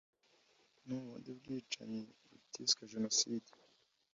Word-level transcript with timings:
no 0.85 0.93
mu 0.99 1.07
bundi 1.07 1.29
bwicanyi 1.39 1.99
butiswe 2.29 2.81
jenoside. 2.93 3.49